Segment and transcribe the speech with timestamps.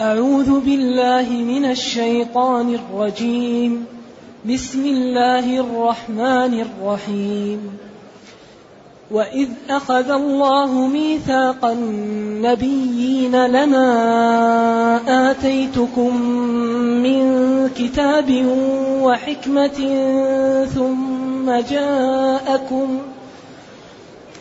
[0.00, 3.84] أعوذ بالله من الشيطان الرجيم.
[4.52, 7.60] بسم الله الرحمن الرحيم.
[9.10, 13.90] وإذ أخذ الله ميثاق النبيين لما
[15.30, 16.22] آتيتكم
[17.02, 17.22] من
[17.68, 18.46] كتاب
[19.02, 19.78] وحكمة
[20.74, 22.98] ثم جاءكم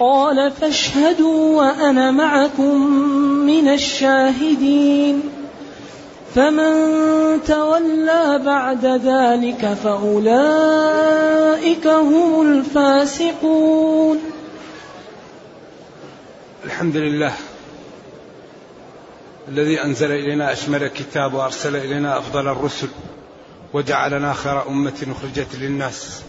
[0.00, 2.86] قال فاشهدوا وأنا معكم
[3.46, 5.22] من الشاهدين.
[6.34, 6.72] فمن
[7.46, 14.18] تولى بعد ذلك فأولئك هم الفاسقون.
[16.64, 17.32] الحمد لله
[19.48, 22.88] الذي أنزل إلينا أشمل الكتاب وأرسل إلينا أفضل الرسل
[23.72, 26.22] وجعلنا خير أمة أخرجت للناس.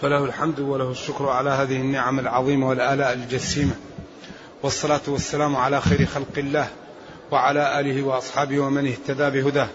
[0.00, 3.74] فله الحمد وله الشكر على هذه النعم العظيمة والآلاء الجسيمة.
[4.62, 6.68] والصلاة والسلام على خير خلق الله
[7.30, 9.68] وعلى آله وأصحابه ومن اهتدى بهداه.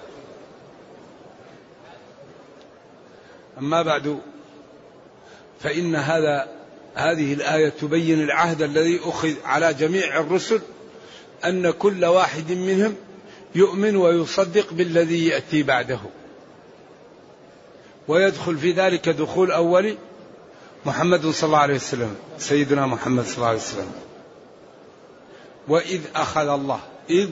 [3.57, 4.19] أما بعد
[5.59, 6.47] فإن هذا
[6.95, 10.61] هذه الآية تبين العهد الذي أخذ على جميع الرسل
[11.45, 12.95] أن كل واحد منهم
[13.55, 15.99] يؤمن ويصدق بالذي يأتي بعده.
[18.07, 19.97] ويدخل في ذلك دخول أولي
[20.85, 23.91] محمد صلى الله عليه وسلم سيدنا محمد صلى الله عليه وسلم.
[25.67, 27.29] وإذ أخذ الله إذ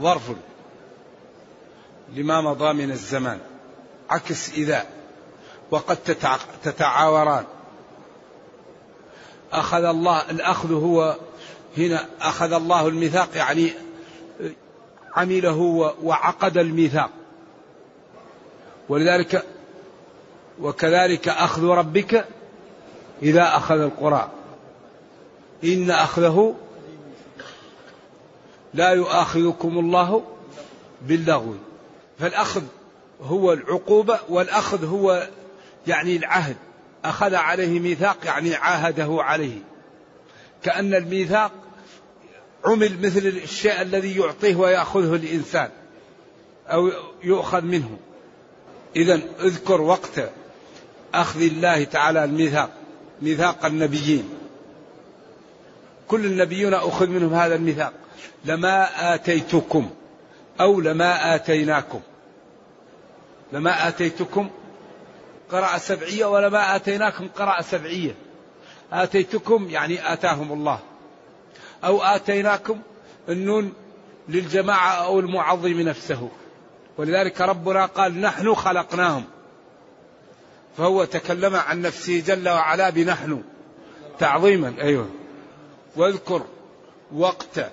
[0.00, 0.22] ظرف
[2.14, 3.38] لما مضى من الزمان
[4.10, 4.86] عكس إذا
[5.70, 5.96] وقد
[6.64, 7.44] تتعاوران.
[9.52, 11.16] أخذ الله الأخذ هو
[11.78, 13.72] هنا أخذ الله الميثاق يعني
[15.16, 17.10] عمله وعقد الميثاق.
[18.88, 19.44] ولذلك
[20.60, 22.24] وكذلك أخذ ربك
[23.22, 24.30] إذا أخذ القرى.
[25.64, 26.54] إن أخذه
[28.74, 30.22] لا يؤاخذكم الله
[31.02, 31.54] باللغو.
[32.18, 32.62] فالأخذ
[33.22, 35.28] هو العقوبة والأخذ هو
[35.86, 36.56] يعني العهد.
[37.04, 39.58] أخذ عليه ميثاق يعني عاهده عليه.
[40.62, 41.52] كأن الميثاق
[42.64, 45.70] عمل مثل الشيء الذي يعطيه ويأخذه الإنسان
[46.68, 46.90] أو
[47.22, 47.98] يؤخذ منه.
[48.96, 50.30] إذا اذكر وقت
[51.14, 52.70] أخذ الله تعالى الميثاق.
[53.22, 54.28] ميثاق النبيين.
[56.08, 57.92] كل النبيون أخذ منهم هذا الميثاق.
[58.44, 59.90] لما آتيتكم
[60.60, 62.00] أو لما آتيناكم.
[63.52, 64.50] لما آتيتكم
[65.50, 68.14] قراءة سبعية ولما آتيناكم قراءة سبعية.
[68.92, 70.78] آتيتكم يعني آتاهم الله.
[71.84, 72.80] أو آتيناكم
[73.28, 73.72] النون
[74.28, 76.28] للجماعة أو المعظم نفسه.
[76.98, 79.24] ولذلك ربنا قال نحن خلقناهم.
[80.76, 83.42] فهو تكلم عن نفسه جل وعلا بنحن
[84.18, 85.10] تعظيما أيوه.
[85.96, 86.46] واذكر
[87.12, 87.70] وقت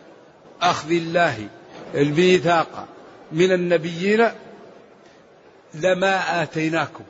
[0.62, 1.48] أخذ الله
[1.96, 2.88] الميثاق
[3.32, 4.28] من النبيين
[5.74, 7.04] لما آتيناكم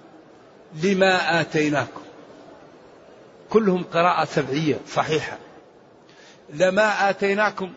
[0.83, 2.01] لما آتيناكم.
[3.49, 5.37] كلهم قراءة سبعية صحيحة.
[6.49, 7.73] لما آتيناكم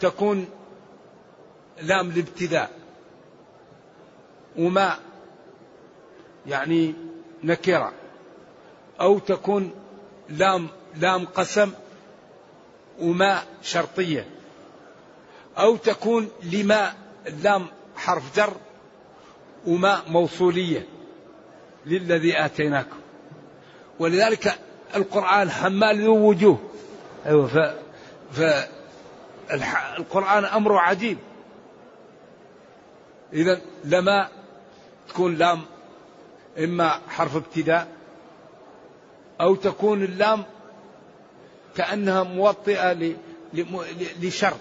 [0.00, 0.48] تكون
[1.82, 2.70] لام الابتداء.
[4.58, 4.96] وما
[6.48, 6.94] يعني
[7.44, 7.92] نكرة
[9.00, 9.70] أو تكون
[10.28, 11.72] لام لام قسم
[13.00, 14.26] وما شرطية
[15.58, 16.92] أو تكون لما
[17.26, 17.66] اللام
[17.96, 18.52] حرف جر
[19.66, 20.86] وما موصولية
[21.86, 22.96] للذي آتيناكم.
[23.98, 24.58] ولذلك
[24.96, 26.58] القرآن حمال ذو وجوه.
[27.26, 27.58] أيوة ف,
[28.32, 28.68] ف
[29.98, 31.18] القرآن أمره عجيب.
[33.32, 34.28] إذا لما
[35.08, 35.60] تكون لام
[36.58, 37.88] إما حرف ابتداء
[39.40, 40.44] أو تكون اللام
[41.76, 43.14] كأنها موطئة
[44.20, 44.60] لشرط.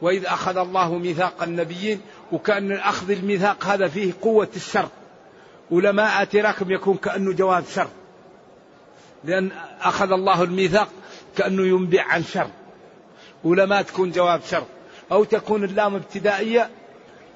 [0.00, 2.00] وإذ أخذ الله ميثاق النبيين
[2.32, 4.90] وكأن أخذ الميثاق هذا فيه قوة الشرط.
[5.72, 7.88] ولما آتيناكم يكون كأنه جواب شر
[9.24, 9.50] لأن
[9.80, 10.88] أخذ الله الميثاق
[11.36, 12.48] كأنه ينبع عن شر
[13.44, 14.64] ولما تكون جواب شر
[15.12, 16.70] أو تكون اللام ابتدائية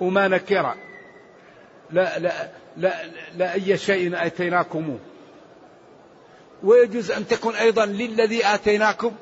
[0.01, 0.75] وما نكرة
[1.91, 3.07] لا لا لا,
[3.37, 4.99] لا شيء آتيناكموه
[6.63, 9.13] ويجوز أن تكون أيضا للذي آتيناكم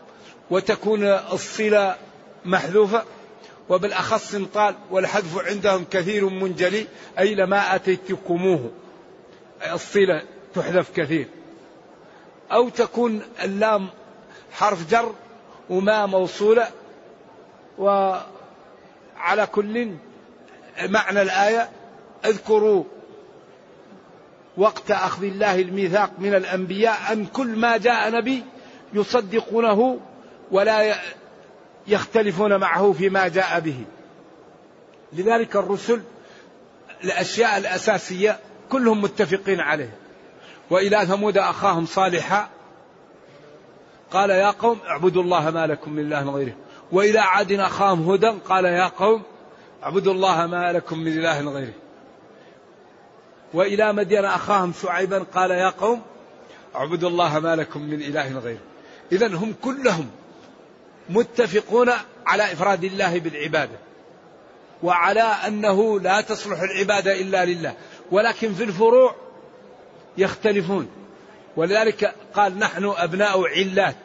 [0.50, 1.96] وتكون الصلة
[2.44, 3.04] محذوفة.
[3.68, 6.86] وبالأخص طال والحذف عندهم كثير منجلي
[7.18, 8.70] أي لما آتيتكموه.
[9.72, 10.22] الصلة
[10.54, 11.28] تحذف كثير.
[12.52, 13.88] أو تكون اللام
[14.52, 15.14] حرف جر
[15.70, 16.68] وما موصولة.
[17.78, 19.94] وعلى كل
[20.82, 21.70] معنى الآية
[22.24, 22.84] اذكروا
[24.56, 28.42] وقت أخذ الله الميثاق من الأنبياء أن كل ما جاء نبي
[28.92, 30.00] يصدقونه
[30.50, 30.94] ولا
[31.86, 33.84] يختلفون معه فيما جاء به.
[35.12, 36.02] لذلك الرسل
[37.04, 38.38] الأشياء الأساسية
[38.70, 39.94] كلهم متفقين عليه.
[40.70, 42.48] وإلى ثمود أخاهم صالحا
[44.10, 46.54] قال يا قوم اعبدوا الله ما لكم من إله غيره.
[46.92, 49.22] وإلى عاد أخاهم هدى قال يا قوم
[49.82, 51.83] اعبدوا الله ما لكم من إله غيره.
[53.54, 56.02] وإلى مدين أخاهم شعيبا قال يا قوم
[56.76, 58.60] اعبدوا الله ما لكم من إله غيره.
[59.12, 60.10] إذا هم كلهم
[61.08, 61.90] متفقون
[62.26, 63.78] على إفراد الله بالعبادة
[64.82, 67.74] وعلى أنه لا تصلح العبادة إلا لله
[68.10, 69.14] ولكن في الفروع
[70.18, 70.88] يختلفون.
[71.56, 73.96] ولذلك قال نحن أبناء علات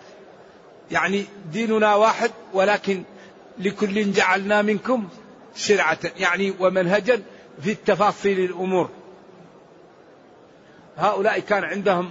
[0.91, 3.03] يعني ديننا واحد ولكن
[3.57, 5.07] لكل جعلنا منكم
[5.55, 7.21] شرعة يعني ومنهجا
[7.61, 8.89] في التفاصيل الأمور.
[10.99, 12.09] هؤلاء كان عندهم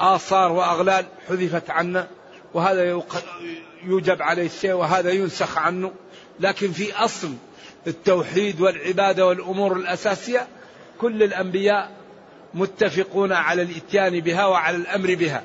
[0.00, 2.08] آثار وأغلال حذفت عنا
[2.54, 3.02] وهذا
[3.84, 5.92] يوجب عليه الشيء وهذا ينسخ عنه.
[6.40, 7.34] لكن في أصل
[7.86, 10.46] التوحيد والعبادة والأمور الأساسية
[11.00, 11.90] كل الأنبياء
[12.54, 15.42] متفقون على الإتيان بها وعلى الأمر بها.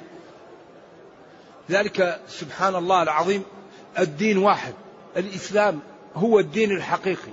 [1.71, 3.43] ذلك سبحان الله العظيم
[3.99, 4.73] الدين واحد.
[5.17, 5.79] الإسلام
[6.15, 7.31] هو الدين الحقيقي.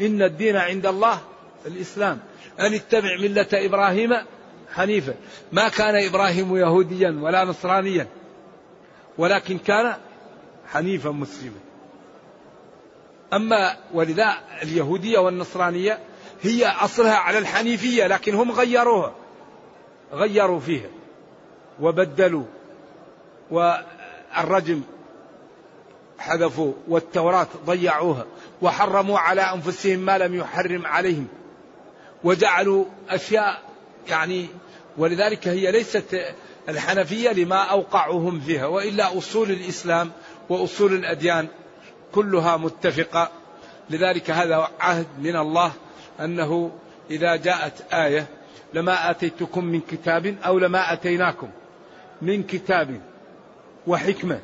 [0.00, 1.20] إن الدين عند الله
[1.66, 2.18] الإسلام.
[2.60, 4.12] أن اتبع ملة إبراهيم
[4.74, 5.14] حنيفا
[5.52, 8.06] ما كان إبراهيم يهوديا ولا نصرانيا
[9.18, 9.96] ولكن كان
[10.72, 11.60] حنيفا مسلما.
[13.32, 15.98] أما ولذا اليهودية والنصرانية
[16.42, 19.14] هي أصلها على الحنيفية لكن هم غيروها
[20.12, 20.88] غيروا فيها
[21.80, 22.44] وبدلوا
[23.50, 24.82] والرجم
[26.18, 28.26] حذفوا والتوراة ضيعوها
[28.62, 31.26] وحرموا على أنفسهم ما لم يحرم عليهم
[32.24, 33.62] وجعلوا أشياء
[34.08, 34.46] يعني
[34.96, 36.34] ولذلك هي ليست
[36.68, 40.10] الحنفية لما أوقعهم فيها وإلا أصول الإسلام
[40.48, 41.48] وأصول الأديان
[42.12, 43.30] كلها متفقة.
[43.90, 45.72] لذلك هذا عهد من الله
[46.20, 46.70] أنه
[47.10, 48.26] إذا جاءت آية
[48.74, 51.48] لما آتيتكم من كتاب أو لما أتيناكم
[52.22, 53.00] من كتاب
[53.86, 54.40] وحكمة.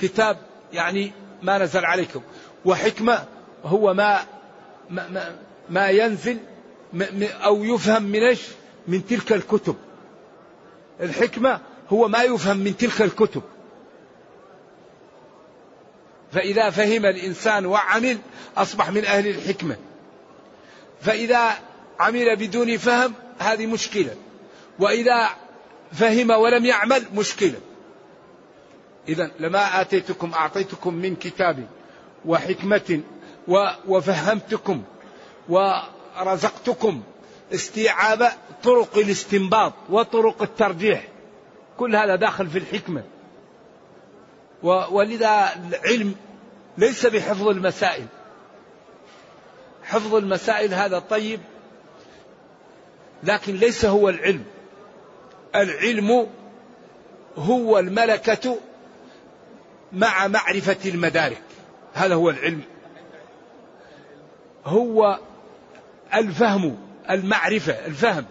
[0.00, 0.36] كتاب
[0.72, 1.12] يعني
[1.42, 2.22] ما نزل عليكم
[2.64, 3.24] وحكمة
[3.64, 4.20] هو ما
[4.90, 5.36] ما, ما,
[5.70, 6.38] ما ينزل
[7.44, 8.40] أو يفهم من إيش؟
[8.88, 9.76] من تلك الكتب.
[11.00, 13.42] الحكمة هو ما يفهم من تلك الكتب.
[16.32, 18.18] فإذا فهم الإنسان وعمل
[18.56, 19.76] أصبح من أهل الحكمة.
[21.00, 21.50] فإذا
[22.00, 24.14] عمل بدون فهم هذه مشكلة.
[24.78, 25.28] وإذا
[25.92, 27.60] فهم ولم يعمل مشكلة.
[29.08, 31.66] إذا لما آتيتكم أعطيتكم من كتاب
[32.26, 33.00] وحكمة
[33.88, 34.82] وفهمتكم
[36.20, 37.02] ورزقتكم
[37.54, 38.32] استيعاب
[38.62, 41.08] طرق الاستنباط وطرق الترجيح.
[41.78, 43.04] كل هذا داخل في الحكمة.
[44.62, 46.14] ولذا العلم
[46.78, 48.06] ليس بحفظ المسائل.
[49.82, 51.40] حفظ المسائل هذا طيب
[53.22, 54.44] لكن ليس هو العلم.
[55.54, 56.28] العلم
[57.36, 58.58] هو الملكة
[59.92, 61.42] مع معرفة المدارك.
[61.94, 62.60] هذا هو العلم.
[64.64, 65.18] هو
[66.14, 66.76] الفهم
[67.10, 68.24] المعرفة الفهم.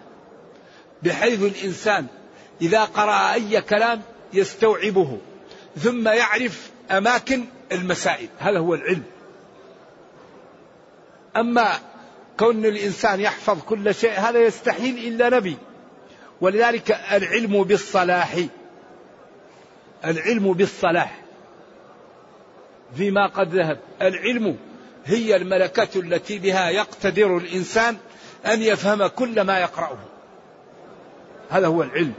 [1.02, 2.06] بحيث الإنسان
[2.62, 5.18] إذا قرأ أي كلام يستوعبه
[5.78, 8.28] ثم يعرف أماكن المسائل.
[8.38, 9.02] هذا هو العلم.
[11.36, 11.78] أما
[12.38, 15.56] كون الإنسان يحفظ كل شيء هذا يستحيل إلا نبي.
[16.40, 18.36] ولذلك العلم بالصلاح.
[20.04, 21.22] العلم بالصلاح.
[22.96, 23.78] فيما قد ذهب.
[24.02, 24.56] العلم
[25.04, 27.96] هي الملكة التي بها يقتدر الإنسان
[28.46, 29.98] أن يفهم كل ما يقرأه.
[31.50, 32.14] هذا هو العلم.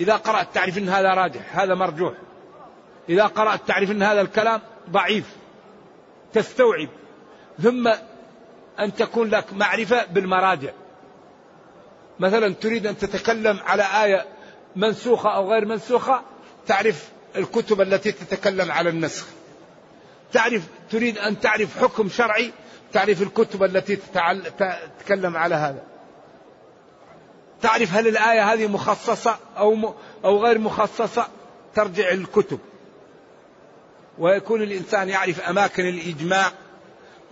[0.00, 2.14] إذا قرأت تعرف أن هذا راجح هذا مرجوح.
[3.08, 5.24] إذا قرأت تعرف أن هذا الكلام ضعيف
[6.32, 6.88] تستوعب.
[7.62, 7.88] ثم
[8.80, 10.70] أن تكون لك معرفة بالمراجع.
[12.20, 14.26] مثلا تريد أن تتكلم على آية
[14.76, 16.22] منسوخة أو غير منسوخة
[16.66, 19.26] تعرف الكتب التي تتكلم على النسخ.
[20.32, 22.52] تعرف تريد أن تعرف حكم شرعي
[22.92, 25.82] تعرف الكتب التي تتكلم على هذا.
[27.62, 29.94] تعرف هل الآية هذه مخصصة أو.
[30.24, 31.26] أو غير مخصصة؟
[31.74, 32.58] ترجع الكتب.
[34.18, 36.52] ويكون الإنسان يعرف أماكن الإجماع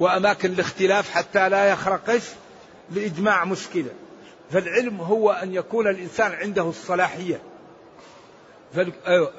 [0.00, 2.20] وأماكن الاختلاف حتى لا يخرق
[2.92, 3.90] الإجماع مشكلة.
[4.50, 7.40] فالعلم هو أن يكون الإنسان عنده الصلاحية.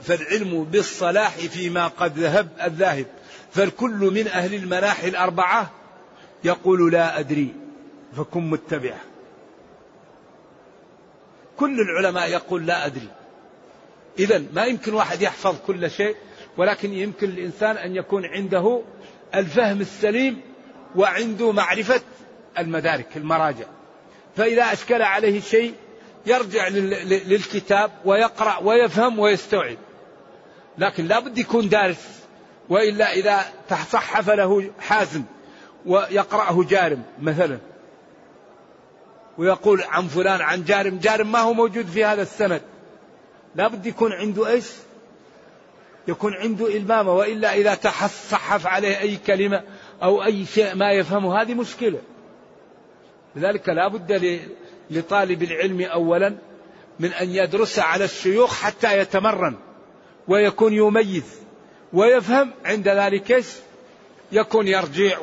[0.01, 3.05] فالعلم بالصلاح فيما قد ذهب الذاهب.
[3.51, 5.71] فالكل من أهل المناحي الأربعة
[6.43, 7.53] يقول لا أدري
[8.17, 9.01] فكن متبعه
[11.57, 13.09] كل العلماء يقول لا أدري.
[14.19, 16.15] إذا ما يمكن واحد يحفظ كل شيء
[16.57, 18.81] ولكن يمكن الإنسان أن يكون عنده
[19.35, 20.41] الفهم السليم
[20.95, 22.01] وعنده معرفة
[22.59, 23.65] المدارك المراجع.
[24.35, 25.73] فإذا أشكل عليه شيء
[26.25, 29.77] يرجع للكتاب ويقرأ ويفهم ويستوعب.
[30.77, 32.21] لكن لا بد يكون دارس
[32.69, 35.23] وإلا إذا تصحف له حازم
[35.85, 37.57] ويقرأه جارم مثلا.
[39.37, 42.61] ويقول عن فلان عن جارم جارم ما هو موجود في هذا السند.
[43.55, 44.65] لا بد يكون عنده إيش؟
[46.07, 49.63] يكون عنده إلمامة وإلا إذا تصحف عليه أي كلمة
[50.03, 51.99] أو أي شيء ما يفهمه هذه مشكلة.
[53.35, 54.11] لذلك لا بد
[54.91, 56.36] لطالب العلم أولا
[57.00, 59.55] من أن يدرس على الشيوخ حتى يتمرن
[60.27, 61.41] ويكون يميز
[61.93, 63.43] ويفهم عند ذلك
[64.31, 65.17] يكون يرجع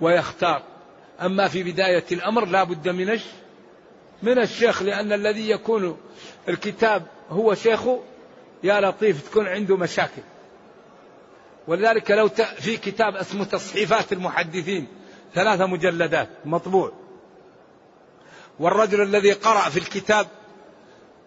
[0.00, 0.62] ويختار.
[1.20, 3.18] أما في بداية الأمر لا بد من
[4.22, 5.96] من الشيخ لأن الذي يكون
[6.48, 8.00] الكتاب هو شيخه
[8.62, 10.22] يا لطيف تكون عنده مشاكل.
[11.66, 14.86] ولذلك لو في كتاب اسمه تصحيفات المحدثين
[15.34, 17.03] ثلاثة مجلدات مطبوع.
[18.58, 20.26] والرجل الذي قرأ في الكتاب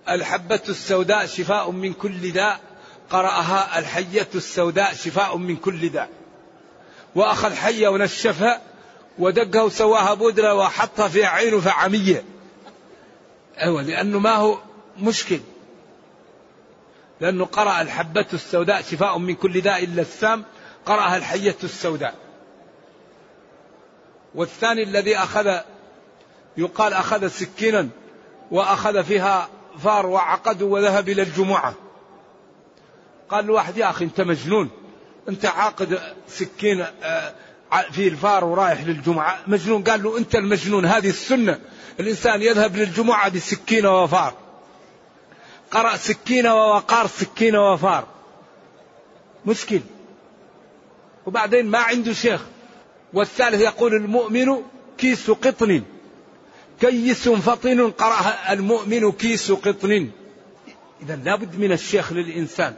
[0.10, 2.60] الحبة السوداء شفاء من كل داء
[3.10, 6.10] قرأها الحية السوداء شفاء من كل داء.
[7.15, 8.62] وأخذ حية ونشفها
[9.19, 12.24] ودقها وسواها بودرة وحطها في عينه فعمية.
[13.62, 14.57] أيوة لأنه ما هو
[15.00, 15.39] مشكل.
[17.22, 20.46] لأنه قرأ الحبة السوداء شفاء من كل داء إلا السام
[20.86, 22.15] قرأها الحية السوداء.
[24.36, 25.60] والثاني الذي أخذ
[26.57, 27.89] يقال أخذ سكينا
[28.51, 29.49] وأخذ فيها
[29.83, 31.73] فار وعقد وذهب إلى الجمعة.
[33.29, 34.69] قال له واحد يا أخي أنت مجنون.
[35.29, 37.33] أنت عاقد سكين آه،
[37.91, 39.39] في الفار ورايح للجمعة.
[39.47, 39.83] مجنون.
[39.83, 40.85] قال له أنت المجنون.
[40.85, 41.59] هذه السنة.
[41.99, 44.33] الإنسان يذهب للجمعة بسكينة وفار.
[45.71, 48.07] قرأ سكينة ووقار سكينة وفار.
[49.45, 49.81] مشكل.
[51.25, 52.41] وبعدين ما عنده شيخ.
[53.13, 54.63] والثالث يقول المؤمن
[54.97, 55.83] كيس قطن.
[56.79, 60.10] كيس فطن قرأها المؤمن كيس قطن.
[61.01, 62.75] إذا لابد من الشيخ للإنسان.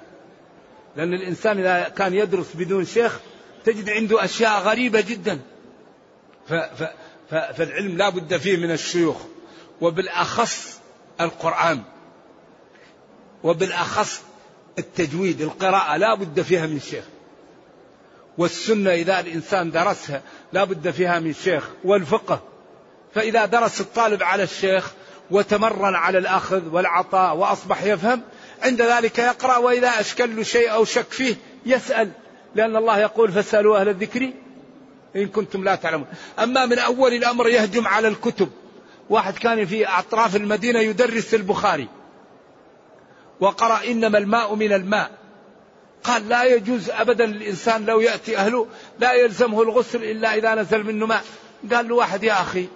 [0.96, 3.20] لأن الإنسان إذا كان يدرس بدون شيخ
[3.65, 5.39] تجد عنده أشياء غريبة جدا.
[6.48, 6.84] ف ف
[7.29, 9.18] ف فالعلم لا بد فيه من الشيوخ.
[9.82, 10.79] وبالأخص
[11.22, 11.82] القرآن.
[13.44, 14.22] وبالأخص
[14.79, 15.41] التجويد.
[15.41, 17.03] القراءة لا بد فيها من شيخ.
[18.38, 20.22] والسنة إذا الإنسان درسها
[20.53, 21.70] لا بد فيها من شيخ.
[21.84, 22.41] والفقه.
[23.16, 24.92] فإذا درس الطالب على الشيخ
[25.32, 28.22] وتمرن على الأخذ والعطاء وأصبح يفهم
[28.63, 31.36] عند ذلك يقرأ وإذا أشكل شيء أو شك فيه
[31.66, 32.12] يسأل
[32.56, 34.32] لأن الله يقول فاسألوا أهل الذكر
[35.16, 36.08] إن كنتم لا تعلمون.
[36.39, 38.50] أما من أول الأمر يهجم على الكتب.
[39.10, 41.88] واحد كان في أطراف المدينة يدرس البخاري.
[43.39, 45.12] وقرأ إنما الماء من الماء.
[46.04, 48.68] قال لا يجوز أبدا للإنسان لو يأتي أهله
[49.00, 51.24] لا يلزمه الغسل إلا إذا نزل منه ماء.
[51.74, 52.68] قال له واحد يا أخي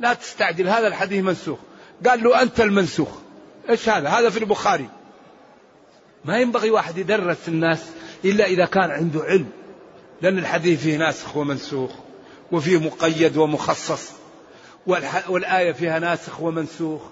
[0.00, 1.58] لا تستعجل هذا الحديث منسوخ.
[2.06, 3.08] قال له أنت المنسوخ.
[3.70, 4.88] إيش هذا؟ هذا في البخاري.
[6.24, 7.86] ما ينبغي واحد يدرس الناس
[8.24, 9.48] إلا إذا كان عنده علم.
[10.22, 11.90] لأن الحديث فيه ناسخ ومنسوخ
[12.52, 14.12] وفيه مقيد ومخصص
[15.28, 17.02] والآية فيها ناسخ ومنسوخ.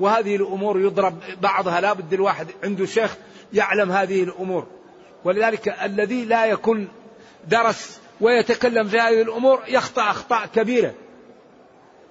[0.00, 1.80] وهذه الأمور يضرب بعضها.
[1.80, 3.16] لا بد الواحد عنده شيخ
[3.52, 4.66] يعلم هذه الأمور.
[5.24, 6.88] ولذلك الذي لا يكون
[7.48, 10.94] درس ويتكلم في هذه الأمور يخطأ أخطاء كبيرة.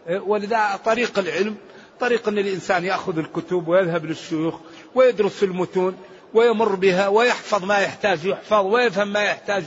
[0.10, 1.56] ولذا طريق العلم
[2.00, 4.60] طريق أن الإنسان يأخذ الكتب ويذهب للشيوخ
[4.96, 5.98] ويدرس المتون
[6.34, 9.64] ويمر بها ويحفظ ما يحتاج يحفظ ويفهم ما يحتاج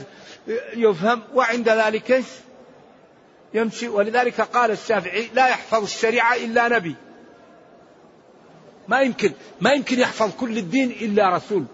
[0.75, 2.23] يفهم وعند ذلك
[3.53, 3.87] يمشي.
[3.87, 6.95] ولذلك قال الشافعي لا يحفظ الشريعة إلا نبي.
[8.87, 9.31] ما يمكن
[9.61, 11.65] ما يمكن يحفظ كل الدين إلا رسول.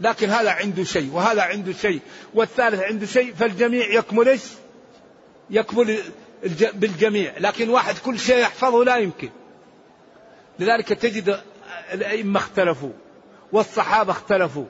[0.00, 2.00] لكن هذا عنده شيء وهذا عنده شيء
[2.34, 4.38] والثالث عنده شيء فالجميع يكمل؟
[5.50, 5.98] يكمل
[6.74, 9.30] بالجميع لكن واحد كل شيء يحفظه لا يمكن.
[10.58, 11.40] لذلك تجد
[11.92, 12.92] الأئمة اختلفوا
[13.52, 14.66] والصحابة اختلفوا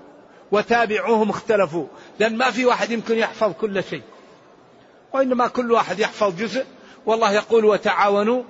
[0.52, 1.87] وتابعوهم اختلفوا
[2.19, 4.02] لأن ما في واحد يمكن يحفظ كل شيء.
[5.12, 6.64] وإنما كل واحد يحفظ جزء.
[7.07, 8.43] والله يقول وتعاونوا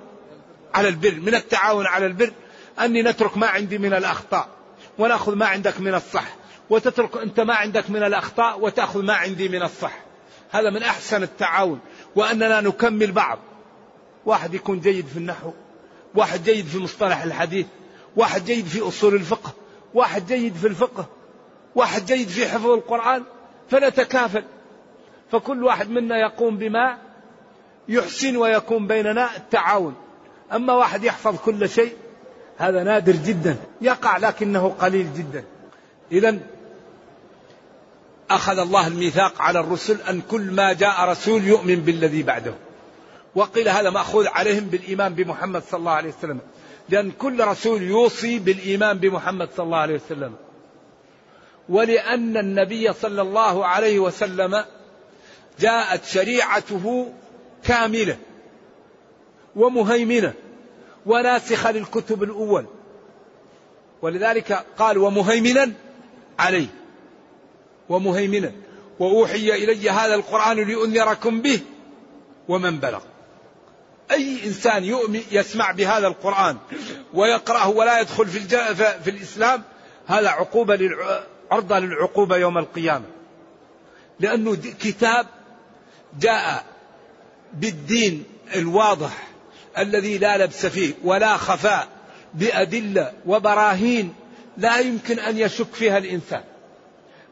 [0.73, 2.33] على البر من التعاون على البر
[2.79, 4.47] أني نترك ما عندي من الأخطاء
[4.97, 6.35] ونأخذ ما عندك من الصح
[6.69, 9.91] وتترك أنت ما عندك من الأخطاء وتأخذ ما عندي من الصح.
[10.51, 11.79] هذا من أحسن التعاون.
[12.15, 13.39] وأننا نكمل بعض.
[14.25, 15.51] واحد يكون جيد في النحو
[16.15, 17.65] واحد جيد في مصطلح الحديث
[18.15, 19.53] واحد جيد في أصول الفقه
[19.93, 21.05] واحد جيد في الفقه
[21.75, 23.23] واحد جيد في حفظ القرآن
[23.69, 24.43] فنتكافل.
[25.31, 26.97] فكل واحد منا يقوم بما
[27.89, 29.95] يحسن ويكون بيننا التعاون.
[30.53, 31.93] أما واحد يحفظ كل شيء
[32.57, 35.43] هذا نادر جدا يقع لكنه قليل جدا.
[36.11, 36.39] إذا
[38.29, 42.53] أخذ الله الميثاق على الرسل أن كل ما جاء رسول يؤمن بالذي بعده.
[43.35, 46.39] وقيل هذا مأخوذ عليهم بالإيمان بمحمد صلى الله عليه وسلم.
[46.89, 50.35] لأن كل رسول يوصي بالإيمان بمحمد صلى الله عليه وسلم.
[51.69, 54.65] ولأن النبي صلى الله عليه وسلم
[55.59, 57.13] جاءت شريعته
[57.63, 58.17] كاملة
[59.55, 60.33] ومهيمنة
[61.05, 62.65] وناسخة للكتب الأول.
[64.01, 65.71] ولذلك قال ومهيمنا
[66.39, 66.67] عليه.
[67.89, 68.51] ومهيمنا
[68.99, 71.59] وأوحي إلي هذا القرآن لأنذركم به
[72.47, 73.01] ومن بلغ.
[74.11, 76.57] أي إنسان يؤمن يسمع بهذا القرآن
[77.13, 78.39] ويقرأه ولا يدخل في,
[79.03, 79.63] في الإسلام
[80.07, 81.23] هذا عقوبة للع...
[81.51, 83.05] عرضة للعقوبة يوم القيامة.
[84.19, 85.27] لأنه كتاب
[86.19, 86.65] جاء
[87.53, 88.23] بالدين
[88.55, 89.27] الواضح
[89.77, 91.87] الذي لا لبس فيه ولا خفاء
[92.33, 94.13] بأدلة وبراهين
[94.57, 96.43] لا يمكن أن يشك فيها الإنسان.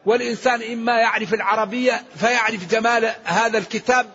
[0.05, 4.05] والإنسان إما يعرف العربية فيعرف جمال هذا الكتاب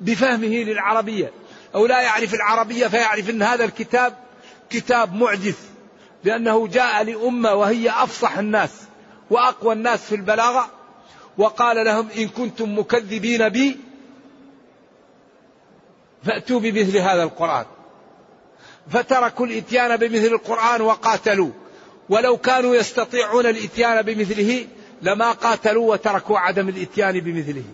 [0.00, 1.32] بفهمه للعربية
[1.74, 4.14] أو لا يعرف العربية فيعرف أن هذا الكتاب
[4.70, 5.56] كتاب معجز
[6.24, 8.70] لأنه جاء لأمة وهي أفصح الناس
[9.30, 10.70] وأقوى الناس في البلاغة
[11.38, 13.76] وقال لهم إن كنتم مكذبين بي
[16.24, 17.64] فأتوا بمثل هذا القرآن.
[18.90, 21.50] فتركوا الإتيان بمثل القرآن وقاتلوا
[22.08, 24.66] ولو كانوا يستطيعون الإتيان بمثله
[25.02, 27.64] لما قاتلوا وتركوا عدم الإتيان بمثله.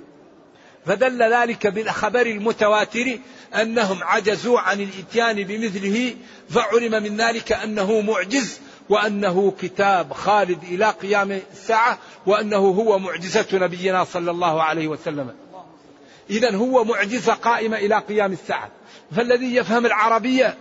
[0.86, 3.18] فدل ذلك بالخبر المتواتر
[3.54, 6.14] أنهم عجزوا عن الإتيان بمثله
[6.50, 14.04] فعلم من ذلك أنه معجز وأنه كتاب خالد إلى قيام الساعة وأنه هو معجزة نبينا
[14.04, 15.34] صلى الله عليه وسلم.
[16.30, 18.70] إذا هو معجزة قائمة إلى قيام الساعة.
[19.16, 20.58] فالذي يفهم العربية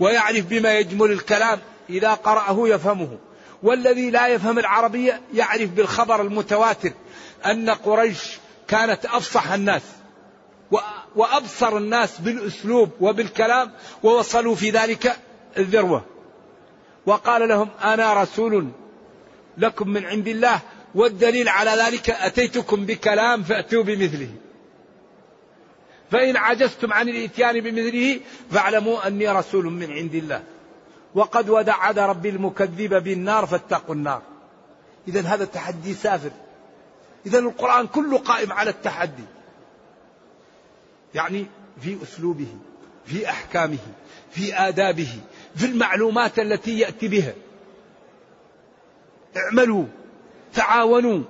[0.00, 1.58] ويعرف بما يجمل الكلام
[1.90, 3.18] إذا قرأه يفهمه.
[3.64, 6.92] والذي لا يفهم العربية يعرف بالخبر المتواتر
[7.46, 9.82] أن قريش كانت أفصح الناس
[11.16, 13.72] وأبصر الناس بالأسلوب وبالكلام
[14.02, 15.16] ووصلوا في ذلك
[15.58, 16.04] الذروة.
[17.06, 18.68] وقال لهم أنا رسول
[19.58, 20.60] لكم من عند الله
[20.94, 24.30] والدليل على ذلك أتيتكم بكلام فأتوا بمثله.
[26.10, 30.42] فإن عجزتم عن الإتيان بمثله فاعلموا أني رسول من عند الله.
[31.14, 34.22] وقد ودعد ربي المكذب بالنار فاتقوا النار.
[35.08, 36.30] إذا هذا تحدي سافر.
[37.26, 39.24] إذا القرآن كله قائم على التحدي.
[41.14, 41.46] يعني
[41.80, 42.56] في أسلوبه
[43.06, 43.78] في أحكامه
[44.30, 45.20] في آدابه
[45.56, 47.32] في المعلومات التي يأتي بها.
[49.36, 49.84] اعملوا
[50.54, 51.22] تعاونوا.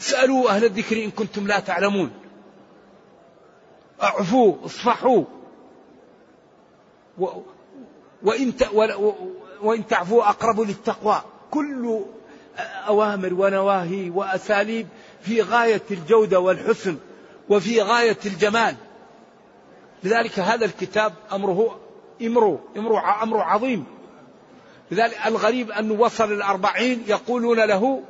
[0.00, 2.10] اسألوا أهل الذكر إن كنتم لا تعلمون.
[4.02, 5.24] أعفوا اصفحوا.
[8.22, 8.52] وإن
[9.62, 11.22] وإن تعفوا أقرب للتقوى.
[11.50, 12.00] كل
[12.88, 14.88] أوامر ونواهي وأساليب
[15.22, 16.96] في غاية الجودة والحسن
[17.48, 18.74] وفي غاية الجمال.
[20.04, 21.78] لذلك هذا الكتاب أمره
[22.22, 23.84] أمر أمر أمر عظيم.
[24.90, 28.02] لذلك الغريب أنه وصل الأربعين يقولون له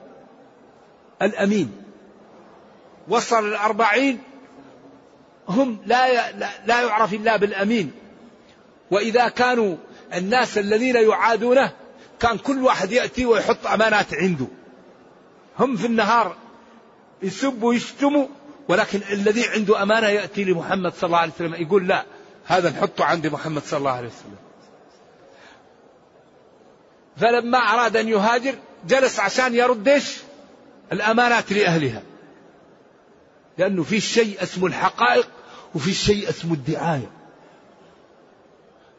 [1.23, 1.73] الأمين.
[3.09, 4.19] وصل الأربعين
[5.49, 6.31] هم لا
[6.67, 7.93] لا يعرف إلا بالأمين.
[8.93, 9.77] وإذا كانوا
[10.15, 11.73] الناس الذين يعادونه
[12.21, 14.47] كان كل واحد يأتي ويحط أمانات عنده.
[15.59, 16.37] هم في النهار
[17.23, 18.27] يسبوا ويشتموا
[18.69, 22.05] ولكن الذي عنده أمانة يأتي لمحمد صلى الله عليه وسلم يقول لا
[22.47, 24.37] هذا نحطه عند محمد صلى الله عليه وسلم.
[27.17, 28.55] فلما أراد أن يهاجر
[28.87, 30.17] جلس عشان يرد إيش؟
[30.93, 32.03] الأمانات لأهلها.
[33.59, 35.29] لأنه في شيء اسمه الحقائق
[35.75, 37.22] وفي شيء اسمه الدعاية.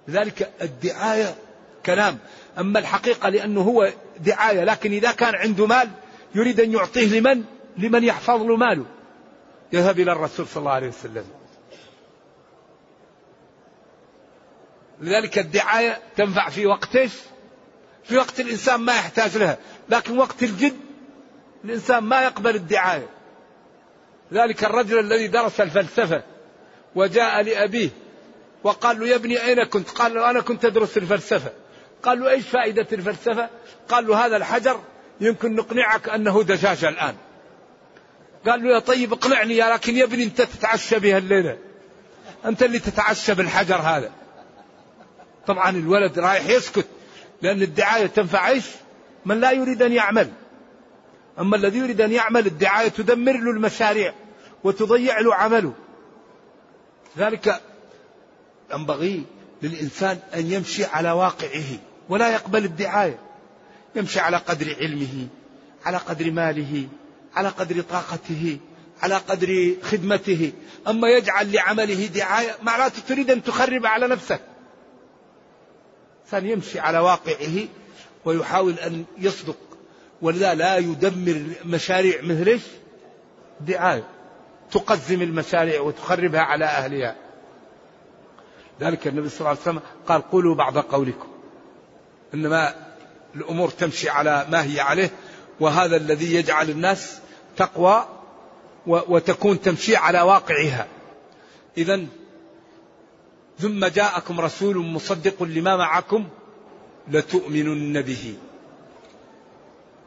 [0.07, 1.35] لذلك الدعاية
[1.85, 2.17] كلام.
[2.59, 5.89] أما الحقيقة لأنه هو دعاية لكن إذا كان عنده مال
[6.35, 7.43] يريد أن يعطيه لمن؟
[7.77, 8.85] لمن يحفظ له ماله.
[9.73, 11.25] يذهب إلى الرسول صلى الله عليه وسلم.
[15.01, 16.97] لذلك الدعاية تنفع في وقت؟
[18.03, 19.57] في وقت الإنسان ما يحتاج لها.
[19.89, 20.77] لكن وقت الجد
[21.65, 23.07] الإنسان ما يقبل الدعاية.
[24.33, 26.23] ذلك الرجل الذي درس الفلسفة
[26.95, 27.89] وجاء لأبيه
[28.63, 31.51] وقال له يا ابني أين كنت؟ قال له أنا كنت أدرس الفلسفة.
[32.03, 33.49] قال له إيش فائدة الفلسفة؟
[33.89, 34.79] قال له هذا الحجر
[35.21, 37.15] يمكن نقنعك أنه دجاجة الآن.
[38.45, 41.57] قال له يا طيب اقنعني يا لكن يا ابني أنت تتعشى بها الليلة.
[42.45, 44.11] أنت اللي تتعشى بالحجر هذا.
[45.47, 46.87] طبعا الولد رايح يسكت
[47.41, 48.65] لأن الدعاية تنفع إيش؟
[49.25, 50.29] من لا يريد أن يعمل.
[51.39, 54.13] أما الذي يريد أن يعمل الدعاية تدمر له المشاريع
[54.63, 55.73] وتضيع له عمله.
[57.17, 57.61] ذلك
[58.73, 59.23] ينبغي
[59.61, 63.19] للإنسان أن يمشي على واقعه ولا يقبل الدعاية.
[63.95, 65.27] يمشي على قدر علمه
[65.85, 66.87] على قدر ماله
[67.35, 68.57] على قدر طاقته
[69.01, 70.51] على قدر خدمته.
[70.87, 74.41] أما يجعل لعمله دعاية معناته تريد أن تخرب على نفسك
[76.25, 77.67] إنسان يمشي على واقعه
[78.25, 79.57] ويحاول أن يصدق
[80.21, 82.59] ولذا لا يدمر مشاريع مثل؟
[83.61, 84.07] دعاية.
[84.71, 87.15] تقزم المشاريع وتخربها على أهلها.
[88.81, 91.27] ذلك النبي صلى الله عليه وسلم قال قولوا بعض قولكم.
[92.33, 92.75] إنما
[93.35, 95.09] الأمور تمشي على ما هي عليه
[95.59, 97.19] وهذا الذي يجعل الناس
[97.57, 98.05] تقوى
[98.87, 100.87] وتكون تمشي على واقعها.
[101.77, 102.05] إذا
[103.59, 106.27] ثم جاءكم رسول مصدق لما معكم
[107.07, 108.35] لتؤمنن به.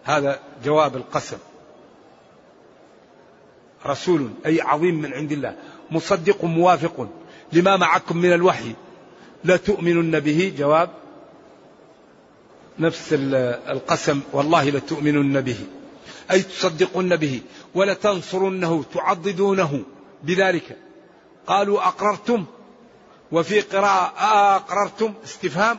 [0.05, 1.39] هذا جواب القسم.
[3.87, 5.57] رسول أي عظيم من عند الله.
[5.91, 7.09] مصدق موافق.
[7.53, 8.73] لما معكم من الوحي.
[9.45, 10.55] لتؤمنن به.
[10.59, 10.91] جواب.
[12.79, 14.21] نفس القسم.
[14.33, 15.59] والله لتؤمنن به.
[16.31, 17.43] أي تصدقن به.
[17.75, 19.83] ولتنصرنه تعضدونه
[20.23, 20.79] بذلك.
[21.47, 22.45] قالوا أقررتم.
[23.33, 25.15] وفي قراءة أقررتم.
[25.25, 25.79] استفهام.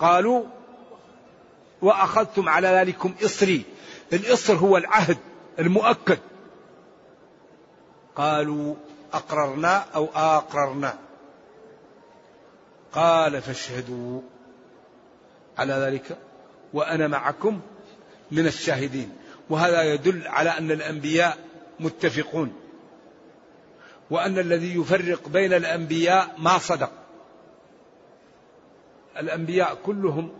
[0.00, 0.42] قالوا
[1.82, 3.62] وأخذتم على ذلكم إصري.
[4.12, 5.18] الإصر هو العهد
[5.58, 6.18] المؤكد.
[8.16, 8.74] قالوا
[9.12, 10.98] أقررنا أو أقررنا.
[12.92, 14.20] قال فاشهدوا.
[15.58, 16.18] على ذلك
[16.72, 17.60] وأنا معكم
[18.30, 19.16] من الشاهدين.
[19.50, 21.38] وهذا يدل على أن الأنبياء
[21.80, 22.52] متفقون.
[24.10, 26.90] وأن الذي يفرق بين الأنبياء ما صدق.
[29.18, 30.32] الأنبياء كلهم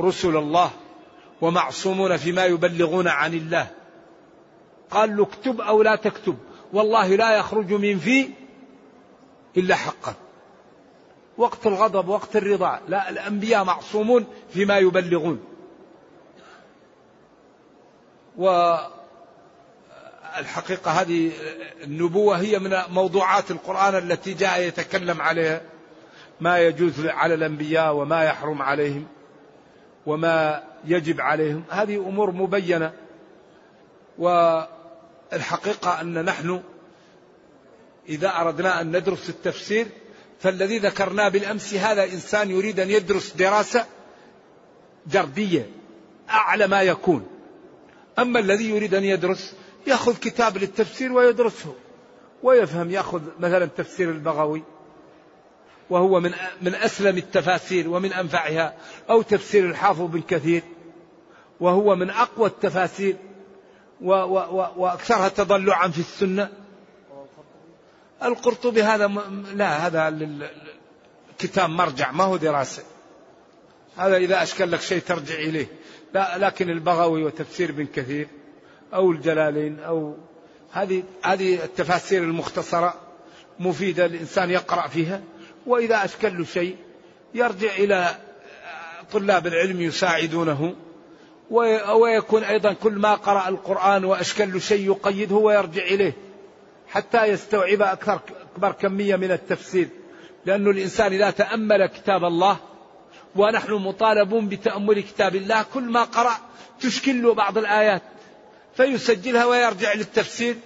[0.00, 0.70] رسل الله
[1.40, 3.70] ومعصومون فيما يبلغون عن الله.
[4.90, 6.38] قال له اكتب أو لا تكتب.
[6.72, 8.30] والله لا يخرج من في
[9.56, 10.14] إلا حقا.
[11.38, 15.44] وقت الغضب وقت الرضا لا الأنبياء معصومون فيما يبلغون.
[20.36, 21.32] والحقيقة هذه
[21.84, 25.60] النبوة هي من موضوعات القرآن التي جاء يتكلم عليها.
[26.40, 29.06] ما يجوز على الأنبياء وما يحرم عليهم
[30.06, 31.64] وما يجب عليهم.
[31.70, 32.92] هذه أمور مبينة.
[35.32, 36.62] والحقيقة أن نحن
[38.08, 39.86] إذا أردنا أن ندرس التفسير
[40.40, 43.86] فالذي ذكرناه بالأمس هذا إنسان يريد أن يدرس دراسة
[45.06, 45.70] جردية
[46.30, 47.26] أعلى ما يكون.
[48.18, 49.54] أما الذي يريد أن يدرس
[49.86, 51.74] يأخذ كتاب للتفسير ويدرسه
[52.42, 54.62] ويفهم يأخذ مثلا تفسير البغوي
[55.90, 58.74] وهو من من أسلم التفاسير ومن أنفعها
[59.10, 60.62] أو تفسير الحافظ بن كثير
[61.60, 63.16] وهو من أقوى التفاسير.
[64.02, 66.48] و و و وأكثرها تضلعا في السنة.
[68.22, 69.06] القرطبي هذا
[69.54, 70.50] لا هذا
[71.38, 72.82] كتاب مرجع ما هو دراسة.
[73.96, 75.66] هذا إذا أشكل لك شيء ترجع إليه.
[76.14, 78.28] لا لكن البغوي وتفسير ابن كثير
[78.94, 80.16] أو الجلالين أو
[80.72, 82.94] هذه هذه التفاسير المختصرة
[83.58, 85.20] مفيدة الإنسان يقرأ فيها.
[85.66, 86.76] وإذا أشكل له شيء
[87.34, 88.16] يرجع إلى
[89.12, 90.74] طلاب العلم يساعدونه.
[91.50, 96.12] ويكون أيضا كل ما قرأ القرآن وأشكل له شيء يقيده ويرجع إليه
[96.88, 98.20] حتى يستوعب أكثر
[98.54, 99.88] أكبر كمية من التفسير.
[100.46, 102.56] لأن الإنسان إذا تأمل كتاب الله
[103.36, 106.32] ونحن مطالبون بتأمل كتاب الله كل ما قرأ
[106.80, 108.02] تشكل له بعض الآيات
[108.76, 110.56] فيسجلها ويرجع للتفسير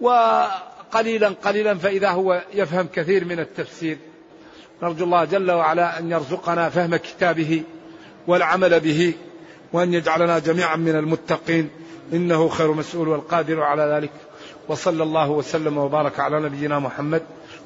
[0.00, 3.98] وقليلا قليلا فإذا هو يفهم كثير من التفسير.
[4.82, 7.62] نرجو الله جل وعلا أن يرزقنا فهم كتابه
[8.26, 9.14] والعمل به.
[9.76, 11.68] وأن يجعلنا جميعا من المتقين.
[12.12, 14.12] إنه خير مسؤول والقادر على ذلك.
[14.68, 17.22] وصلى الله وسلم وبارك على نبينا محمد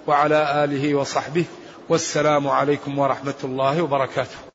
[0.07, 1.45] وعلى آله وصحبه.
[1.89, 4.50] والسلام عليكم ورحمة الله وبركاته.